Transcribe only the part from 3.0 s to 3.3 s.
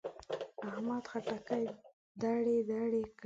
کړ.